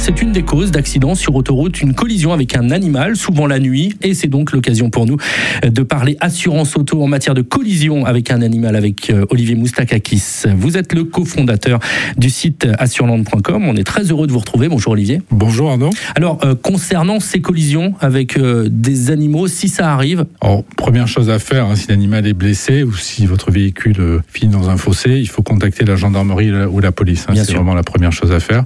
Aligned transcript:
c'est 0.00 0.22
une 0.22 0.32
des 0.32 0.42
causes 0.42 0.70
d'accidents 0.70 1.14
sur 1.14 1.34
autoroute, 1.34 1.82
une 1.82 1.92
collision 1.92 2.32
avec 2.32 2.56
un 2.56 2.70
animal, 2.70 3.16
souvent 3.16 3.46
la 3.46 3.58
nuit, 3.58 3.94
et 4.00 4.14
c'est 4.14 4.28
donc 4.28 4.52
l'occasion 4.52 4.88
pour 4.88 5.04
nous 5.04 5.18
de 5.62 5.82
parler 5.82 6.16
assurance 6.20 6.74
auto 6.74 7.02
en 7.02 7.06
matière 7.06 7.34
de 7.34 7.42
collision 7.42 8.06
avec 8.06 8.30
un 8.30 8.40
animal 8.40 8.76
avec 8.76 9.10
euh, 9.10 9.26
Olivier 9.28 9.56
Moustakakis. 9.56 10.44
Vous 10.56 10.78
êtes 10.78 10.94
le 10.94 11.04
cofondateur 11.04 11.80
du 12.16 12.30
site 12.30 12.66
assureland.com. 12.78 13.64
On 13.66 13.76
est 13.76 13.84
très 13.84 14.04
heureux 14.04 14.26
de 14.26 14.32
vous 14.32 14.38
retrouver. 14.38 14.68
Bonjour 14.68 14.94
Olivier. 14.94 15.20
Bonjour 15.30 15.70
Arnaud. 15.70 15.90
Alors, 16.16 16.38
euh, 16.44 16.54
concernant 16.54 17.20
ces 17.20 17.42
collisions 17.42 17.92
avec 18.00 18.38
euh, 18.38 18.68
des 18.70 19.10
animaux, 19.10 19.48
si 19.48 19.68
ça 19.68 19.92
arrive? 19.92 20.24
Alors, 20.40 20.64
première 20.78 21.08
chose 21.08 21.28
à 21.28 21.38
faire, 21.38 21.66
hein, 21.66 21.76
si 21.76 21.88
l'animal 21.88 22.26
est 22.26 22.32
blessé 22.32 22.84
ou 22.84 22.94
si 22.94 23.26
votre 23.26 23.50
véhicule 23.50 24.22
finit 24.28 24.52
dans 24.52 24.70
un 24.70 24.78
fossé, 24.78 25.18
il 25.18 25.28
faut 25.28 25.42
contacter 25.42 25.84
la 25.84 25.96
gendarmerie 25.96 26.50
ou 26.64 26.80
la 26.80 26.90
police. 26.90 27.26
Hein, 27.28 27.34
c'est 27.36 27.52
vraiment 27.52 27.74
la 27.74 27.82
première 27.82 28.12
chose 28.12 28.32
à 28.32 28.40
faire 28.40 28.64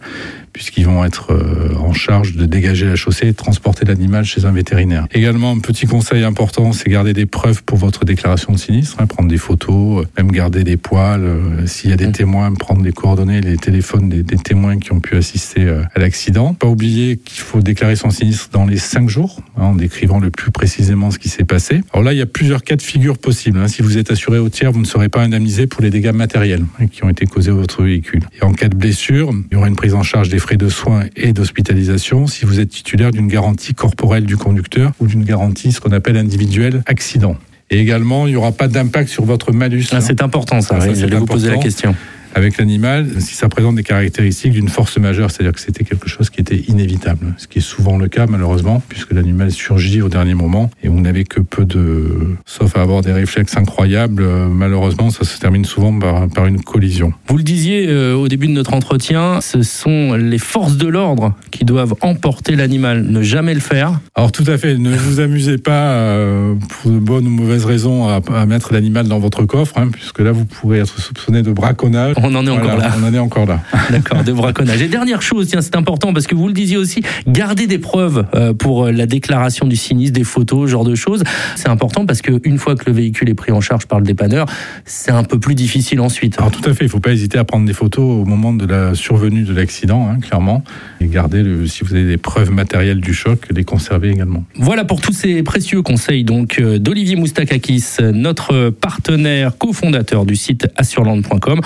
puisqu'ils 0.55 0.87
vont 0.87 1.05
être 1.05 1.33
euh, 1.33 1.75
en 1.79 1.93
charge 1.93 2.35
de 2.35 2.47
dégager 2.47 2.87
la 2.87 2.97
chaussée 2.97 3.27
et 3.27 3.33
de 3.33 3.37
transporter 3.37 3.85
l'animal 3.85 4.25
chez 4.25 4.47
un 4.47 4.53
vétérinaire. 4.53 5.07
Également, 5.13 5.51
un 5.51 5.59
petit 5.59 5.87
conseil 5.87 6.23
important, 6.23 6.73
c'est 6.73 6.89
garder 6.89 7.13
des 7.13 7.27
preuves 7.27 7.63
pour 7.65 7.77
votre 7.77 8.05
déclaration 8.05 8.53
de 8.53 8.59
sinistre, 8.59 8.97
hein, 9.01 9.07
prendre 9.07 9.29
des 9.29 9.37
photos, 9.37 10.05
euh, 10.05 10.09
même 10.17 10.31
garder 10.31 10.63
des 10.63 10.77
poils, 10.77 11.25
euh, 11.25 11.67
s'il 11.67 11.91
y 11.91 11.93
a 11.93 11.97
des 11.97 12.07
mmh. 12.07 12.13
témoins, 12.13 12.55
prendre 12.55 12.83
les 12.83 12.93
coordonnées, 12.93 13.41
les 13.41 13.57
téléphones 13.57 14.09
des, 14.09 14.25
témoins 14.37 14.79
qui 14.79 14.93
ont 14.93 15.01
pu 15.01 15.17
assister 15.17 15.69
à 15.95 15.99
l'accident. 15.99 16.55
Pas 16.55 16.67
oublier 16.67 17.17
qu'il 17.17 17.41
faut 17.41 17.61
déclarer 17.61 17.97
son 17.97 18.11
sinistre 18.11 18.51
dans 18.53 18.67
les 18.67 18.77
cinq 18.77 19.09
jours, 19.09 19.41
hein, 19.57 19.65
en 19.65 19.75
décrivant 19.75 20.21
le 20.21 20.31
plus 20.31 20.51
précisément 20.51 21.11
ce 21.11 21.19
qui 21.19 21.29
s'est 21.29 21.45
passé. 21.45 21.81
Alors 21.93 22.05
là, 22.05 22.13
il 22.13 22.19
y 22.19 22.23
a 22.23 22.27
plusieurs 22.27 22.63
cas 22.63 22.77
de 22.77 22.83
figure 22.83 23.19
possibles. 23.19 23.59
Hein. 23.59 23.69
Si 23.69 23.83
vous 23.83 23.99
êtes 23.99 24.11
assuré 24.13 24.39
au 24.39 24.49
tiers, 24.49 24.71
vous 24.71 24.81
ne 24.81 24.87
serez 24.87 25.09
pas 25.09 25.23
indemnisé 25.23 25.67
pour 25.67 25.83
les 25.83 25.91
dégâts 25.91 26.13
matériels 26.13 26.65
qui 26.93 27.05
ont 27.05 27.09
été 27.09 27.27
causés 27.27 27.51
à 27.51 27.55
votre 27.55 27.83
véhicule. 27.83 28.23
Et 28.41 28.45
en 28.45 28.53
cas 28.53 28.69
de 28.69 28.77
blessure, 28.77 29.33
il 29.51 29.55
y 29.55 29.57
aura 29.57 29.69
une 29.69 29.77
prise 29.77 29.95
en 29.95 30.03
charge 30.03 30.29
des 30.29 30.39
frais 30.45 30.57
de 30.59 30.69
soins 30.69 31.05
et 31.17 31.33
d'hospitalisation 31.33 32.27
si 32.27 32.45
vous 32.45 32.61
êtes 32.61 32.69
titulaire 32.69 33.13
d'une 33.13 33.29
garantie 33.29 33.73
corporelle 33.73 34.27
du 34.27 34.37
conducteur 34.37 34.93
ou 35.01 35.07
d'une 35.07 35.25
garantie 35.25 35.73
ce 35.73 35.81
qu'on 35.81 35.93
appelle 35.93 36.19
individuelle 36.19 36.83
accident. 36.85 37.37
Et 37.71 37.81
également, 37.81 38.27
il 38.27 38.33
n'y 38.33 38.37
aura 38.37 38.53
pas 38.53 38.69
d'impact 38.69 39.09
sur 39.09 39.25
votre 39.25 39.53
malus. 39.53 39.87
Ah, 39.93 40.03
c'est 40.03 40.23
important 40.23 40.61
ça, 40.61 40.81
ça 40.81 40.93
j'allais 40.93 41.17
vous 41.17 41.25
poser 41.25 41.49
la 41.49 41.57
question 41.57 41.95
avec 42.35 42.59
l'animal 42.59 43.07
si 43.21 43.35
ça 43.35 43.49
présente 43.49 43.77
des 43.77 43.83
caractéristiques 43.83 44.53
d'une 44.53 44.69
force 44.69 44.99
majeure, 44.99 45.31
c'est-à-dire 45.31 45.53
que 45.53 45.61
c'était 45.61 45.85
quelque 45.85 46.09
chose 46.09 46.31
qui 46.31 46.41
était 46.41 46.57
inévitable, 46.57 47.35
ce 47.39 47.47
qui 47.47 47.59
est 47.59 47.63
souvent 47.63 47.97
le 47.97 48.09
cas 48.09 48.27
malheureusement, 48.27 48.83
puisque 48.89 49.13
l'animal 49.13 49.51
surgit 49.51 50.03
au 50.03 50.09
dernier 50.09 50.35
moment 50.35 50.71
et 50.83 50.89
vous 50.89 51.01
n'avez 51.01 51.25
que 51.25 51.41
peu 51.41 51.65
de... 51.65 52.37
sauf 52.45 52.77
à 52.77 52.83
avoir 52.83 53.03
des 53.03 53.13
réflexes 53.13 53.57
incroyables, 53.57 54.23
euh, 54.23 54.49
malheureusement 54.49 55.11
ça 55.11 55.25
se 55.25 55.39
termine 55.39 55.65
souvent 55.65 55.99
par, 55.99 56.47
une 56.47 56.63
collision. 56.63 57.13
Vous 57.29 57.37
le 57.37 57.43
disiez 57.43 57.87
euh, 57.89 58.15
au 58.15 58.29
début 58.29 58.49
de 58.49 58.53
notre 58.53 58.75
entretien, 58.75 59.41
ce 59.41 59.63
sont 59.63 60.15
les 60.15 60.39
forces 60.39 60.77
de 60.77 60.89
l'ordre 60.89 61.35
qui 61.51 61.65
doivent 61.65 61.95
emporter 62.01 62.57
l'animal, 62.57 63.05
ne 63.05 63.23
jamais 63.23 63.55
le 63.55 63.61
faire. 63.61 64.01
Alors 64.15 64.33
tout 64.33 64.45
à 64.47 64.59
fait, 64.59 64.77
ne 64.77 64.95
vous 64.95 65.21
amusez 65.21 65.59
pas 65.59 65.93
euh, 65.93 66.55
pour 66.69 66.91
de 66.91 66.99
bonnes 66.99 67.27
ou 67.27 67.31
mauvaises 67.31 67.65
raisons 67.65 68.09
à, 68.09 68.47
mettre 68.47 68.73
l'animal 68.73 69.09
dans 69.09 69.19
votre 69.19 69.45
coffre, 69.45 69.79
hein, 69.79 69.89
puisque 69.91 70.19
là 70.19 70.33
vous 70.33 70.45
pourrez 70.45 70.79
être 70.79 71.01
soupçonné 71.01 71.43
de 71.43 71.53
braconnage 71.53 72.15
on 72.25 72.35
en 72.35 72.47
est 72.47 72.51
encore 72.51 72.77
là. 72.77 72.91
On 72.99 73.05
en 73.07 73.13
est 73.13 73.19
encore 73.19 73.47
là. 73.47 73.61
D'accord, 73.91 74.25
de 74.25 74.33
braconnage. 74.33 74.81
Et 74.81 74.89
dernière 74.89 75.23
chose, 75.23 75.49
tiens, 75.49 75.61
c'est 75.61 75.77
important 75.77 76.13
parce 76.13 76.27
que 76.27 76.35
vous 76.35 76.47
le 76.47 76.55
disiez 76.55 76.77
aussi, 76.77 77.03
garder 77.27 77.67
des 77.67 77.79
preuves 77.79 78.27
euh, 78.35 78.55
pour 78.55 78.87
euh, 78.87 78.93
la 78.93 79.07
déclaration 79.07 79.67
du 79.67 79.77
sinistre, 79.77 80.15
des 80.15 80.25
photos, 80.25 80.69
ce 80.69 80.73
genre 80.73 80.85
de 80.85 80.95
choses. 80.95 81.23
C'est 81.57 81.69
important 81.69 82.07
parce 82.07 82.23
qu'une 82.23 82.59
fois 82.59 82.77
que 82.77 82.85
le 82.87 82.93
véhicule 82.93 83.29
est 83.29 83.35
pris 83.35 83.53
en 83.53 83.61
charge 83.61 83.87
par 83.87 84.01
le 84.01 84.07
dépanneur, 84.07 84.47
c'est 84.85 85.11
un 85.11 85.25
peu 85.25 85.39
plus 85.39 85.55
difficile 85.55 86.01
ensuite. 86.01 86.39
Alors 86.39 86.51
tout 86.51 86.69
à 86.69 86.73
fait, 86.73 86.85
il 86.85 86.89
ne 86.89 86.93
faut 86.93 87.01
pas 87.01 87.13
hésiter 87.13 87.39
à 87.39 87.45
prendre 87.45 87.67
des 87.67 87.75
photos 87.75 88.05
au 88.05 88.25
moment 88.25 88.53
de 88.53 88.67
la 88.67 88.95
survenue 88.95 89.43
de 89.43 89.53
l'accident, 89.53 90.09
hein, 90.09 90.19
clairement. 90.21 90.65
Et 91.01 91.07
garder, 91.07 91.43
le, 91.43 91.67
si 91.67 91.85
vous 91.85 91.95
avez 91.95 92.07
des 92.07 92.17
preuves 92.17 92.51
matérielles 92.51 93.01
du 93.01 93.13
choc, 93.13 93.47
les 93.55 93.65
conserver 93.65 94.11
également. 94.11 94.45
Voilà 94.57 94.85
pour 94.85 95.01
tous 95.01 95.13
ces 95.13 95.43
précieux 95.43 95.83
conseils 95.83 96.25
donc 96.25 96.59
euh, 96.59 96.79
d'Olivier 96.79 97.17
Moustakakis, 97.17 97.85
notre 98.01 98.71
partenaire 98.71 99.59
cofondateur 99.59 100.25
du 100.25 100.37
site 100.37 100.69
assureland.com. 100.77 101.61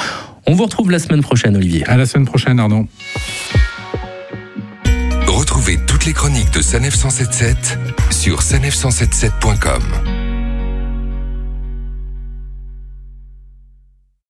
On 0.49 0.55
vous 0.55 0.65
retrouve 0.65 0.91
la 0.91 0.99
semaine 0.99 1.21
prochaine, 1.21 1.57
Olivier. 1.57 1.85
À 1.87 1.99
la 1.99 2.07
semaine 2.07 2.25
prochaine, 2.25 2.59
Arnaud. 2.59 2.87
Retrouvez 5.27 5.79
toutes 5.87 6.07
les 6.07 6.15
chroniques 6.15 6.51
de 6.53 6.63
Sanef 6.63 6.95
177 6.95 7.79
sur 8.11 8.41
sanef177.com. 8.41 10.18